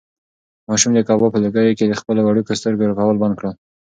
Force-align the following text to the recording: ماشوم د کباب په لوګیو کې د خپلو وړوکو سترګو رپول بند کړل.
ماشوم 0.67 0.91
د 0.93 0.99
کباب 1.07 1.31
په 1.33 1.39
لوګیو 1.43 1.77
کې 1.77 1.85
د 1.87 1.93
خپلو 1.99 2.21
وړوکو 2.23 2.57
سترګو 2.59 2.89
رپول 2.91 3.15
بند 3.21 3.35
کړل. 3.39 3.53